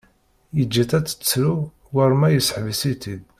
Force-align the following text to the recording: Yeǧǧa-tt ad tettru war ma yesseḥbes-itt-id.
Yeǧǧa-tt 0.57 0.97
ad 0.97 1.05
tettru 1.07 1.53
war 1.93 2.11
ma 2.19 2.27
yesseḥbes-itt-id. 2.31 3.23